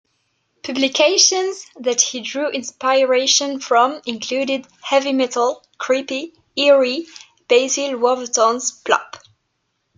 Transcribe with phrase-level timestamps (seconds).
[0.63, 7.05] Publications that he drew inspiration from included "Heavy Metal", "Creepy", "Eerie",
[7.47, 9.17] Basil Wolverton's "Plop!